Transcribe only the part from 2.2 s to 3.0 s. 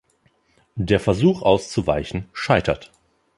scheitert.